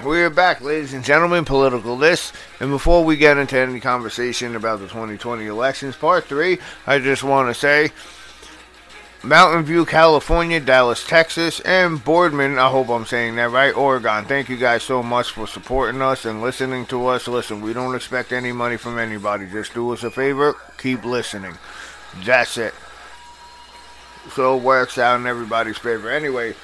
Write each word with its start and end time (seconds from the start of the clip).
We're 0.00 0.30
back, 0.30 0.62
ladies 0.62 0.94
and 0.94 1.04
gentlemen, 1.04 1.44
Political 1.44 1.96
This. 1.98 2.32
And 2.58 2.70
before 2.70 3.04
we 3.04 3.16
get 3.16 3.36
into 3.36 3.56
any 3.56 3.78
conversation 3.78 4.56
about 4.56 4.80
the 4.80 4.88
2020 4.88 5.46
elections, 5.46 5.94
part 5.94 6.24
three, 6.24 6.58
I 6.88 6.98
just 6.98 7.22
want 7.22 7.48
to 7.48 7.54
say 7.54 7.92
Mountain 9.22 9.64
View, 9.64 9.84
California, 9.84 10.58
Dallas, 10.58 11.06
Texas, 11.06 11.60
and 11.60 12.02
Boardman, 12.02 12.58
I 12.58 12.68
hope 12.68 12.88
I'm 12.88 13.06
saying 13.06 13.36
that 13.36 13.52
right, 13.52 13.76
Oregon. 13.76 14.24
Thank 14.24 14.48
you 14.48 14.56
guys 14.56 14.82
so 14.82 15.04
much 15.04 15.30
for 15.30 15.46
supporting 15.46 16.02
us 16.02 16.24
and 16.24 16.42
listening 16.42 16.86
to 16.86 17.06
us. 17.06 17.28
Listen, 17.28 17.60
we 17.60 17.72
don't 17.72 17.94
expect 17.94 18.32
any 18.32 18.50
money 18.50 18.78
from 18.78 18.98
anybody. 18.98 19.46
Just 19.46 19.74
do 19.74 19.92
us 19.92 20.02
a 20.02 20.10
favor, 20.10 20.56
keep 20.78 21.04
listening. 21.04 21.56
That's 22.24 22.58
it. 22.58 22.74
So 24.32 24.56
it 24.56 24.62
works 24.64 24.98
out 24.98 25.20
in 25.20 25.26
everybody's 25.26 25.78
favor. 25.78 26.10
Anyway, 26.10 26.54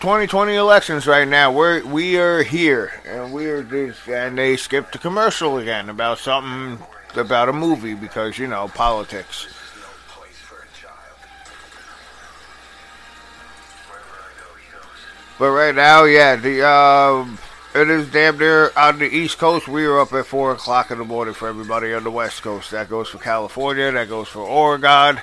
2020 0.00 0.54
elections 0.54 1.06
right 1.06 1.26
now. 1.26 1.50
We're 1.50 1.84
we 1.84 2.18
are 2.18 2.42
here, 2.42 2.92
and 3.06 3.32
we 3.32 3.46
are 3.46 3.62
just 3.62 4.06
and 4.08 4.36
they 4.36 4.56
skipped 4.56 4.92
the 4.92 4.98
commercial 4.98 5.56
again 5.58 5.88
about 5.88 6.18
something 6.18 6.84
about 7.14 7.48
a 7.48 7.52
movie 7.52 7.94
because 7.94 8.38
you 8.38 8.46
know 8.46 8.68
politics. 8.68 9.46
But 15.38 15.50
right 15.50 15.74
now, 15.74 16.04
yeah, 16.04 16.36
the 16.36 16.66
um, 16.66 17.38
it 17.74 17.90
is 17.90 18.10
damn 18.10 18.38
near 18.38 18.72
on 18.76 18.98
the 18.98 19.06
East 19.06 19.38
Coast. 19.38 19.66
We 19.66 19.86
are 19.86 20.00
up 20.00 20.12
at 20.12 20.26
four 20.26 20.52
o'clock 20.52 20.90
in 20.90 20.98
the 20.98 21.04
morning 21.04 21.34
for 21.34 21.48
everybody 21.48 21.92
on 21.94 22.04
the 22.04 22.10
West 22.10 22.42
Coast. 22.42 22.70
That 22.70 22.88
goes 22.90 23.08
for 23.08 23.18
California. 23.18 23.90
That 23.92 24.08
goes 24.08 24.28
for 24.28 24.40
Oregon. 24.40 25.20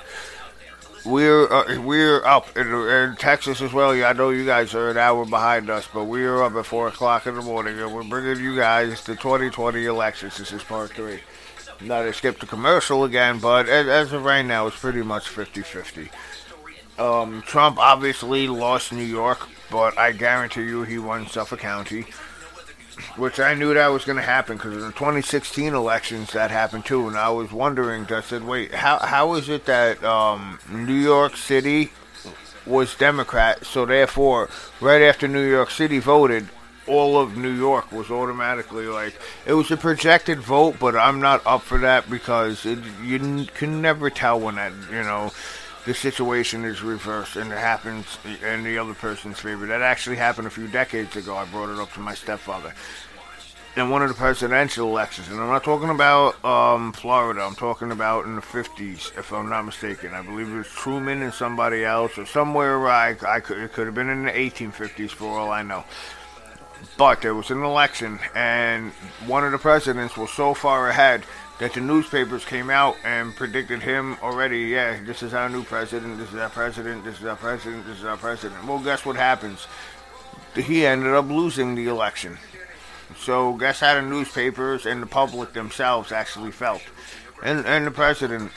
We're 1.05 1.51
uh, 1.51 1.81
we're 1.81 2.23
up 2.25 2.55
in, 2.55 2.71
in 2.73 3.15
Texas 3.17 3.61
as 3.61 3.73
well. 3.73 3.91
I 3.91 4.13
know 4.13 4.29
you 4.29 4.45
guys 4.45 4.73
are 4.73 4.89
an 4.89 4.97
hour 4.97 5.25
behind 5.25 5.69
us, 5.69 5.87
but 5.93 6.05
we 6.05 6.23
are 6.23 6.41
up 6.41 6.53
at 6.55 6.65
four 6.65 6.87
o'clock 6.87 7.27
in 7.27 7.35
the 7.35 7.41
morning, 7.41 7.77
and 7.77 7.93
we're 7.93 8.03
bringing 8.03 8.41
you 8.41 8.55
guys 8.55 9.03
the 9.03 9.15
2020 9.15 9.85
elections. 9.85 10.37
This 10.37 10.53
is 10.53 10.63
part 10.63 10.91
three. 10.91 11.19
Now 11.81 12.03
they 12.03 12.13
skipped 12.13 12.39
the 12.39 12.45
commercial 12.45 13.03
again, 13.03 13.39
but 13.39 13.67
as, 13.67 13.87
as 13.87 14.13
of 14.13 14.23
right 14.23 14.43
now, 14.43 14.67
it's 14.67 14.79
pretty 14.79 15.01
much 15.01 15.25
50-50. 15.25 16.09
Um, 16.97 17.41
Trump 17.41 17.77
obviously 17.79 18.47
lost 18.47 18.93
New 18.93 19.03
York, 19.03 19.49
but 19.69 19.97
I 19.97 20.13
guarantee 20.13 20.63
you 20.63 20.83
he 20.83 20.99
won 20.99 21.27
Suffolk 21.27 21.59
County 21.59 22.05
which 23.15 23.39
I 23.39 23.53
knew 23.53 23.73
that 23.73 23.87
was 23.87 24.05
going 24.05 24.17
to 24.17 24.23
happen 24.23 24.57
because 24.57 24.73
in 24.73 24.81
the 24.81 24.91
2016 24.91 25.73
elections 25.73 26.31
that 26.33 26.51
happened 26.51 26.85
too, 26.85 27.07
and 27.07 27.17
I 27.17 27.29
was 27.29 27.51
wondering. 27.51 28.05
I 28.11 28.21
said, 28.21 28.43
"Wait, 28.43 28.73
how 28.73 28.99
how 28.99 29.33
is 29.35 29.49
it 29.49 29.65
that 29.65 30.03
um, 30.03 30.59
New 30.69 30.93
York 30.93 31.35
City 31.37 31.91
was 32.65 32.95
Democrat, 32.95 33.65
so 33.65 33.85
therefore, 33.85 34.49
right 34.79 35.01
after 35.01 35.27
New 35.27 35.47
York 35.47 35.69
City 35.69 35.99
voted, 35.99 36.47
all 36.87 37.19
of 37.19 37.35
New 37.35 37.51
York 37.51 37.91
was 37.91 38.09
automatically 38.09 38.87
like 38.87 39.15
it 39.45 39.53
was 39.53 39.71
a 39.71 39.77
projected 39.77 40.39
vote, 40.39 40.77
but 40.79 40.95
I'm 40.95 41.19
not 41.19 41.45
up 41.45 41.61
for 41.61 41.77
that 41.79 42.09
because 42.09 42.65
it, 42.65 42.79
you 43.03 43.45
can 43.53 43.81
never 43.81 44.09
tell 44.09 44.39
when 44.39 44.55
that 44.55 44.73
you 44.89 45.03
know." 45.03 45.31
The 45.85 45.93
situation 45.93 46.63
is 46.63 46.81
reversed 46.81 47.35
and 47.35 47.51
it 47.51 47.57
happens 47.57 48.17
in 48.43 48.63
the 48.63 48.77
other 48.77 48.93
person's 48.93 49.39
favor. 49.39 49.65
That 49.65 49.81
actually 49.81 50.15
happened 50.15 50.47
a 50.47 50.51
few 50.51 50.67
decades 50.67 51.15
ago. 51.15 51.35
I 51.35 51.45
brought 51.45 51.69
it 51.69 51.79
up 51.79 51.91
to 51.93 51.99
my 51.99 52.13
stepfather. 52.13 52.73
In 53.75 53.89
one 53.89 54.03
of 54.03 54.09
the 54.09 54.13
presidential 54.13 54.87
elections, 54.87 55.29
and 55.29 55.41
I'm 55.41 55.47
not 55.47 55.63
talking 55.63 55.89
about 55.89 56.43
um, 56.45 56.93
Florida, 56.93 57.41
I'm 57.41 57.55
talking 57.55 57.91
about 57.91 58.25
in 58.25 58.35
the 58.35 58.41
50s, 58.41 59.17
if 59.17 59.33
I'm 59.33 59.49
not 59.49 59.63
mistaken. 59.63 60.13
I 60.13 60.21
believe 60.21 60.47
it 60.47 60.57
was 60.57 60.67
Truman 60.67 61.23
and 61.23 61.33
somebody 61.33 61.83
else, 61.83 62.17
or 62.19 62.27
somewhere 62.27 62.87
I, 62.87 63.15
I 63.27 63.39
could, 63.39 63.57
it 63.57 63.73
could 63.73 63.87
have 63.87 63.95
been 63.95 64.09
in 64.09 64.25
the 64.25 64.31
1850s 64.31 65.09
for 65.09 65.39
all 65.39 65.51
I 65.51 65.63
know. 65.63 65.83
But 66.97 67.21
there 67.21 67.33
was 67.33 67.49
an 67.49 67.63
election, 67.63 68.19
and 68.35 68.91
one 69.25 69.43
of 69.43 69.51
the 69.51 69.57
presidents 69.57 70.17
was 70.17 70.31
so 70.31 70.53
far 70.53 70.89
ahead 70.89 71.23
that 71.59 71.73
the 71.73 71.81
newspapers 71.81 72.45
came 72.45 72.69
out 72.69 72.95
and 73.03 73.35
predicted 73.35 73.81
him 73.81 74.17
already. 74.21 74.59
Yeah, 74.61 74.99
this 75.03 75.23
is 75.23 75.33
our 75.33 75.49
new 75.49 75.63
president. 75.63 76.17
This 76.17 76.29
is 76.29 76.39
our 76.39 76.49
president. 76.49 77.03
This 77.03 77.19
is 77.19 77.25
our 77.25 77.35
president. 77.35 77.85
This 77.85 77.99
is 77.99 78.05
our 78.05 78.17
president. 78.17 78.65
Well, 78.65 78.79
guess 78.79 79.05
what 79.05 79.15
happens? 79.15 79.67
He 80.55 80.85
ended 80.85 81.13
up 81.13 81.27
losing 81.29 81.75
the 81.75 81.87
election. 81.87 82.37
So 83.17 83.53
guess 83.53 83.79
how 83.79 83.95
the 83.95 84.01
newspapers 84.01 84.85
and 84.85 85.01
the 85.01 85.07
public 85.07 85.53
themselves 85.53 86.11
actually 86.11 86.51
felt, 86.51 86.81
and 87.43 87.65
and 87.65 87.85
the 87.85 87.91
president 87.91 88.51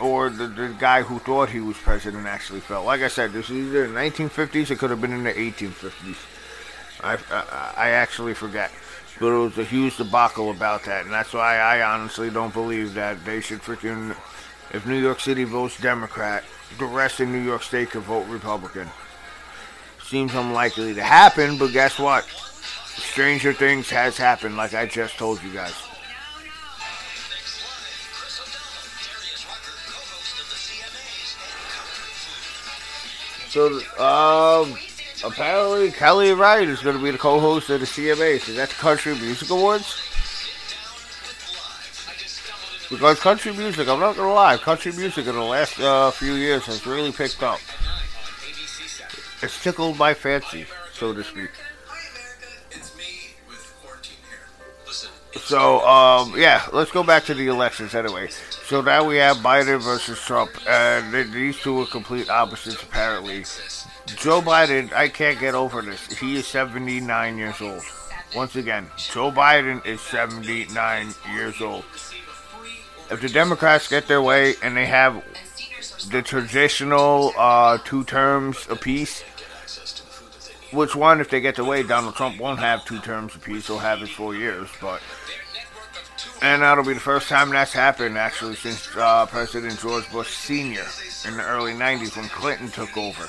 or 0.00 0.28
the, 0.28 0.46
the 0.46 0.74
guy 0.78 1.02
who 1.02 1.18
thought 1.18 1.48
he 1.50 1.60
was 1.60 1.76
president 1.76 2.26
actually 2.26 2.60
felt. 2.60 2.84
Like 2.84 3.00
I 3.00 3.08
said, 3.08 3.32
this 3.32 3.50
is 3.50 3.68
either 3.68 3.86
the 3.86 3.94
1950s. 3.94 4.70
It 4.70 4.78
could 4.78 4.90
have 4.90 5.00
been 5.00 5.12
in 5.12 5.24
the 5.24 5.32
1850s. 5.32 6.16
I, 7.02 7.18
I, 7.30 7.74
I 7.76 7.90
actually 7.90 8.34
forget. 8.34 8.70
But 9.20 9.28
it 9.28 9.38
was 9.38 9.58
a 9.58 9.64
huge 9.64 9.96
debacle 9.96 10.50
about 10.50 10.84
that, 10.84 11.04
and 11.04 11.12
that's 11.12 11.32
why 11.32 11.58
I 11.58 11.82
honestly 11.82 12.30
don't 12.30 12.52
believe 12.52 12.94
that 12.94 13.24
they 13.24 13.40
should 13.40 13.60
freaking. 13.60 14.16
If 14.72 14.86
New 14.86 14.98
York 14.98 15.20
City 15.20 15.44
votes 15.44 15.80
Democrat, 15.80 16.42
the 16.78 16.86
rest 16.86 17.20
of 17.20 17.28
New 17.28 17.38
York 17.38 17.62
State 17.62 17.90
could 17.90 18.02
vote 18.02 18.26
Republican. 18.26 18.88
Seems 20.02 20.34
unlikely 20.34 20.94
to 20.94 21.02
happen, 21.02 21.58
but 21.58 21.72
guess 21.72 21.98
what? 21.98 22.24
Stranger 22.24 23.52
things 23.52 23.88
has 23.90 24.16
happened, 24.16 24.56
like 24.56 24.74
I 24.74 24.86
just 24.86 25.16
told 25.16 25.42
you 25.42 25.52
guys. 25.52 25.74
So, 33.48 33.66
um, 34.02 34.76
apparently 35.24 35.90
Kelly 35.90 36.32
Wright 36.32 36.68
is 36.68 36.80
going 36.80 36.96
to 36.96 37.02
be 37.02 37.10
the 37.10 37.18
co-host 37.18 37.70
of 37.70 37.80
the 37.80 37.86
CMAs. 37.86 38.48
Is 38.48 38.56
that 38.56 38.68
the 38.68 38.74
Country 38.74 39.14
Music 39.14 39.50
Awards? 39.50 39.96
Because 42.90 43.18
country 43.18 43.52
music, 43.52 43.88
I'm 43.88 43.98
not 43.98 44.14
going 44.14 44.28
to 44.28 44.34
lie, 44.34 44.56
country 44.56 44.92
music 44.92 45.26
in 45.26 45.34
the 45.34 45.42
last 45.42 45.80
uh, 45.80 46.10
few 46.10 46.34
years 46.34 46.66
has 46.66 46.86
really 46.86 47.12
picked 47.12 47.42
up. 47.42 47.58
It's 49.42 49.62
tickled 49.62 49.98
my 49.98 50.14
fancy, 50.14 50.66
so 50.92 51.12
to 51.12 51.24
speak. 51.24 51.50
So, 55.40 55.84
um, 55.86 56.34
yeah, 56.36 56.62
let's 56.72 56.90
go 56.90 57.02
back 57.02 57.24
to 57.24 57.34
the 57.34 57.48
elections 57.48 57.94
anyway. 57.94 58.28
So 58.66 58.80
now 58.80 59.04
we 59.04 59.16
have 59.16 59.36
Biden 59.38 59.82
versus 59.82 60.18
Trump, 60.20 60.50
and 60.66 61.12
these 61.34 61.60
two 61.60 61.82
are 61.82 61.86
complete 61.86 62.30
opposites 62.30 62.82
apparently. 62.82 63.44
Joe 64.06 64.40
Biden, 64.40 64.90
I 64.94 65.08
can't 65.08 65.38
get 65.38 65.54
over 65.54 65.82
this. 65.82 66.06
He 66.18 66.36
is 66.36 66.46
79 66.46 67.36
years 67.36 67.60
old. 67.60 67.82
Once 68.34 68.56
again, 68.56 68.86
Joe 68.96 69.30
Biden 69.30 69.84
is 69.84 70.00
79 70.00 71.14
years 71.34 71.60
old. 71.60 71.84
If 73.10 73.20
the 73.20 73.28
Democrats 73.28 73.86
get 73.86 74.08
their 74.08 74.22
way 74.22 74.54
and 74.62 74.74
they 74.74 74.86
have 74.86 75.22
the 76.10 76.22
traditional 76.22 77.34
uh, 77.36 77.76
two 77.84 78.02
terms 78.04 78.66
apiece, 78.70 79.22
which 80.72 80.96
one, 80.96 81.20
if 81.20 81.28
they 81.28 81.42
get 81.42 81.56
their 81.56 81.66
way, 81.66 81.82
Donald 81.82 82.16
Trump 82.16 82.40
won't 82.40 82.60
have 82.60 82.82
two 82.86 82.98
terms 83.00 83.36
apiece. 83.36 83.66
He'll 83.66 83.78
have 83.78 84.00
his 84.00 84.10
four 84.10 84.34
years, 84.34 84.70
but 84.80 85.02
and 86.42 86.62
that'll 86.62 86.84
be 86.84 86.94
the 86.94 87.00
first 87.00 87.28
time 87.28 87.50
that's 87.50 87.72
happened 87.72 88.18
actually 88.18 88.54
since 88.54 88.94
uh, 88.96 89.26
President 89.26 89.78
George 89.78 90.10
Bush 90.10 90.34
Sr. 90.34 90.84
in 91.28 91.36
the 91.36 91.44
early 91.44 91.72
90s 91.72 92.16
when 92.16 92.28
Clinton 92.28 92.68
took 92.68 92.96
over. 92.96 93.28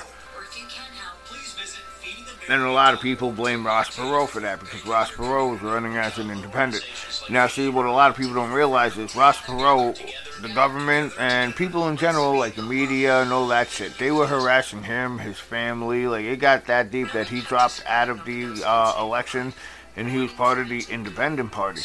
And 2.48 2.62
a 2.62 2.70
lot 2.70 2.94
of 2.94 3.00
people 3.00 3.32
blame 3.32 3.66
Ross 3.66 3.96
Perot 3.96 4.28
for 4.28 4.38
that 4.40 4.60
because 4.60 4.86
Ross 4.86 5.10
Perot 5.10 5.50
was 5.50 5.62
running 5.62 5.96
as 5.96 6.16
an 6.18 6.30
independent. 6.30 6.84
Now, 7.28 7.48
see, 7.48 7.68
what 7.68 7.86
a 7.86 7.90
lot 7.90 8.10
of 8.10 8.16
people 8.16 8.34
don't 8.34 8.52
realize 8.52 8.96
is 8.96 9.16
Ross 9.16 9.38
Perot, 9.38 10.00
the 10.42 10.48
government, 10.50 11.12
and 11.18 11.56
people 11.56 11.88
in 11.88 11.96
general, 11.96 12.38
like 12.38 12.54
the 12.54 12.62
media 12.62 13.20
and 13.20 13.32
all 13.32 13.48
that 13.48 13.68
shit, 13.68 13.98
they 13.98 14.12
were 14.12 14.28
harassing 14.28 14.84
him, 14.84 15.18
his 15.18 15.40
family. 15.40 16.06
Like, 16.06 16.24
it 16.24 16.36
got 16.36 16.66
that 16.66 16.92
deep 16.92 17.10
that 17.12 17.28
he 17.28 17.40
dropped 17.40 17.82
out 17.84 18.08
of 18.08 18.24
the 18.24 18.62
uh, 18.64 18.94
election 19.00 19.52
and 19.96 20.08
he 20.08 20.18
was 20.18 20.32
part 20.32 20.58
of 20.58 20.68
the 20.68 20.84
independent 20.88 21.50
party. 21.50 21.82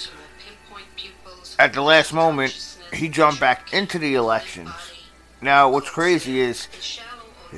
At 1.60 1.74
the 1.74 1.82
last 1.82 2.14
moment, 2.14 2.78
he 2.94 3.10
jumped 3.10 3.40
back 3.40 3.74
into 3.74 4.00
the 4.00 4.16
elections. 4.16 4.72
Now, 5.42 5.70
what's 5.70 5.90
crazy 5.90 6.40
is 6.40 6.68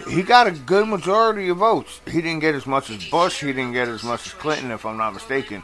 he 0.08 0.24
got 0.24 0.48
a 0.48 0.52
good 0.52 0.88
majority 0.88 1.50
of 1.50 1.58
votes. 1.58 2.02
He 2.06 2.22
didn't 2.22 2.40
get 2.40 2.56
as 2.56 2.66
much 2.66 2.90
as 2.90 3.06
Bush. 3.10 3.42
He 3.42 3.48
didn't 3.48 3.74
get 3.74 3.88
as 3.88 4.04
much 4.04 4.26
as 4.26 4.34
Clinton, 4.34 4.72
if 4.72 4.86
I'm 4.86 4.98
not 4.98 5.14
mistaken. 5.14 5.64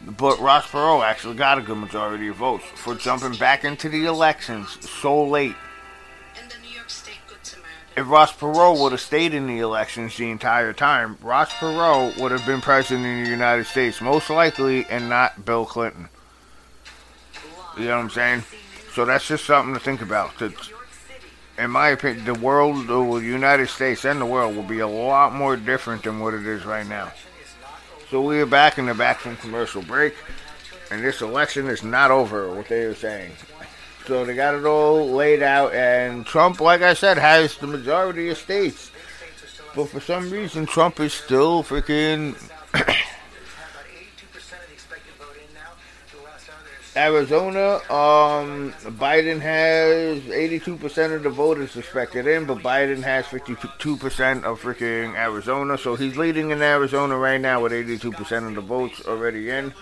But 0.00 0.38
Ross 0.38 0.66
Perot 0.66 1.04
actually 1.04 1.36
got 1.36 1.58
a 1.58 1.62
good 1.62 1.78
majority 1.78 2.28
of 2.28 2.36
votes 2.36 2.64
for 2.74 2.94
jumping 2.94 3.34
back 3.34 3.64
into 3.64 3.88
the 3.88 4.06
elections 4.06 4.78
so 4.88 5.24
late. 5.24 5.56
If 7.96 8.08
Ross 8.08 8.32
Perot 8.32 8.80
would 8.80 8.92
have 8.92 9.00
stayed 9.00 9.34
in 9.34 9.48
the 9.48 9.58
elections 9.58 10.16
the 10.16 10.30
entire 10.30 10.72
time, 10.72 11.18
Ross 11.20 11.52
Perot 11.54 12.16
would 12.20 12.30
have 12.30 12.46
been 12.46 12.60
president 12.60 13.04
of 13.06 13.24
the 13.24 13.30
United 13.30 13.66
States, 13.66 14.00
most 14.00 14.30
likely, 14.30 14.86
and 14.86 15.08
not 15.08 15.44
Bill 15.44 15.66
Clinton. 15.66 16.08
You 17.78 17.86
know 17.86 17.96
what 17.96 18.04
I'm 18.04 18.10
saying? 18.10 18.42
So 18.92 19.04
that's 19.04 19.26
just 19.28 19.44
something 19.44 19.74
to 19.74 19.80
think 19.80 20.02
about 20.02 20.32
in 21.58 21.72
my 21.72 21.88
opinion, 21.88 22.24
the 22.24 22.34
world, 22.34 22.86
the 22.86 23.18
United 23.20 23.68
States, 23.68 24.04
and 24.04 24.20
the 24.20 24.26
world 24.26 24.54
will 24.54 24.62
be 24.62 24.78
a 24.78 24.86
lot 24.86 25.34
more 25.34 25.56
different 25.56 26.04
than 26.04 26.20
what 26.20 26.32
it 26.32 26.46
is 26.46 26.64
right 26.64 26.86
now. 26.86 27.12
So 28.10 28.22
we 28.22 28.40
are 28.40 28.46
back 28.46 28.78
in 28.78 28.86
the 28.86 28.94
back 28.94 29.18
from 29.18 29.36
commercial 29.36 29.82
break. 29.82 30.14
And 30.90 31.04
this 31.04 31.20
election 31.20 31.66
is 31.66 31.82
not 31.82 32.10
over, 32.10 32.54
what 32.54 32.68
they 32.68 32.84
are 32.84 32.94
saying. 32.94 33.32
So 34.06 34.24
they 34.24 34.34
got 34.34 34.54
it 34.54 34.64
all 34.64 35.10
laid 35.10 35.42
out, 35.42 35.74
and 35.74 36.24
Trump, 36.24 36.60
like 36.60 36.80
I 36.80 36.94
said, 36.94 37.18
has 37.18 37.58
the 37.58 37.66
majority 37.66 38.30
of 38.30 38.38
states. 38.38 38.90
But 39.76 39.90
for 39.90 40.00
some 40.00 40.30
reason, 40.30 40.64
Trump 40.64 40.98
is 41.00 41.12
still 41.12 41.62
freaking. 41.62 42.34
Arizona, 46.98 47.76
um, 47.92 48.72
Biden 48.98 49.40
has 49.40 50.20
82% 50.22 51.14
of 51.14 51.22
the 51.22 51.30
voters 51.30 51.70
suspected 51.70 52.26
in, 52.26 52.44
but 52.44 52.58
Biden 52.58 53.04
has 53.04 53.24
52% 53.26 54.42
of 54.42 54.60
freaking 54.60 55.14
Arizona. 55.14 55.78
So 55.78 55.94
he's 55.94 56.16
leading 56.16 56.50
in 56.50 56.60
Arizona 56.60 57.16
right 57.16 57.40
now 57.40 57.62
with 57.62 57.70
82% 57.70 58.48
of 58.48 58.56
the 58.56 58.60
votes 58.60 59.00
already 59.06 59.48
in. 59.48 59.72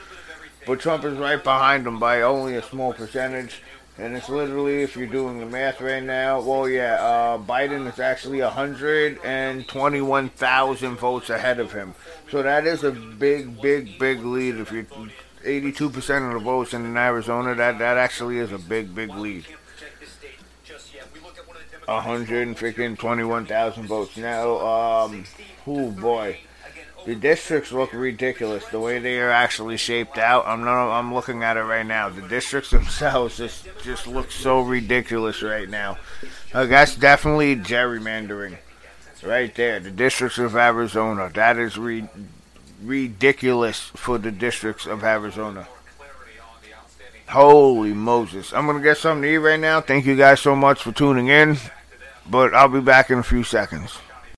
But 0.67 0.81
Trump 0.81 1.05
is 1.05 1.17
right 1.17 1.43
behind 1.43 1.87
him 1.87 1.99
by 1.99 2.21
only 2.21 2.57
a 2.57 2.63
small 2.63 2.93
percentage. 2.93 3.63
And 3.97 4.15
it's 4.15 4.29
literally, 4.29 4.83
if 4.83 4.95
you're 4.95 5.07
doing 5.07 5.41
the 5.41 5.47
math 5.47 5.81
right 5.81 6.03
now, 6.03 6.43
well, 6.43 6.69
yeah, 6.69 6.97
uh, 6.97 7.39
Biden 7.39 7.91
is 7.91 7.99
actually 7.99 8.43
121,000 8.43 10.97
votes 10.97 11.31
ahead 11.31 11.61
of 11.61 11.73
him. 11.73 11.95
So 12.31 12.43
that 12.43 12.67
is 12.67 12.85
a 12.85 12.91
big, 12.91 13.59
big, 13.63 13.99
big 13.99 14.23
lead. 14.23 14.57
If 14.57 14.71
you're 14.71 14.87
82% 15.46 16.26
of 16.26 16.34
the 16.34 16.38
votes 16.38 16.75
in 16.75 16.96
Arizona, 16.96 17.54
that, 17.54 17.78
that 17.78 17.96
actually 17.96 18.38
is 18.38 18.52
a 18.52 18.58
big, 18.58 18.94
big 18.94 19.10
lead. 19.10 19.46
121,000 21.87 23.87
votes. 23.87 24.16
Now, 24.16 24.58
um, 24.58 25.25
oh 25.66 25.90
boy 25.93 26.40
the 27.06 27.14
districts 27.14 27.70
look 27.70 27.93
ridiculous 27.93 28.66
the 28.66 28.81
way 28.81 28.98
they 28.98 29.20
are 29.20 29.31
actually 29.31 29.76
shaped 29.76 30.19
out. 30.19 30.44
I'm 30.46 30.64
not, 30.64 30.90
I'm 30.90 31.14
looking 31.14 31.44
at 31.44 31.56
it 31.56 31.62
right 31.62 31.87
now. 31.87 32.08
The 32.08 32.22
districts 32.22 32.70
themselves 32.70 33.38
just 33.38 33.66
just 33.82 34.06
look 34.06 34.31
so 34.31 34.60
ridiculous 34.60 35.40
right 35.40 35.69
now. 35.69 35.98
Uh, 36.52 36.66
that's 36.66 36.96
definitely 36.96 37.56
gerrymandering, 37.56 38.58
right 39.22 39.54
there. 39.54 39.78
The 39.78 39.93
districts 39.93 40.38
of 40.38 40.56
Arizona. 40.56 41.31
That 41.32 41.58
is 41.58 41.78
re- 41.78 42.08
ridiculous 42.82 43.81
for 43.94 44.19
the 44.19 44.31
districts 44.31 44.87
of 44.87 45.05
Arizona. 45.05 45.67
Holy 47.28 47.93
Moses! 47.93 48.52
I'm 48.52 48.67
gonna 48.67 48.81
get 48.81 48.99
something 48.99 49.23
to 49.23 49.28
eat 49.28 49.38
right 49.38 49.58
now. 49.58 49.81
Thank 49.81 50.06
you 50.06 50.14
guys 50.14 50.40
so 50.40 50.55
much 50.55 50.82
for 50.82 50.93
tuning 50.93 51.28
in, 51.28 51.56
but 52.31 52.55
I'll 52.55 52.69
be 52.69 52.81
back 52.81 53.11
in 53.11 53.19
a 53.19 53.23
few 53.23 53.43
seconds. 53.43 53.99